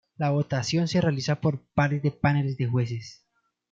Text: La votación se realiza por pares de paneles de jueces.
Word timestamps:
La 0.17 0.31
votación 0.31 0.87
se 0.87 0.99
realiza 0.99 1.41
por 1.41 1.63
pares 1.75 2.01
de 2.01 2.09
paneles 2.09 2.57
de 2.57 2.65
jueces. 2.65 3.23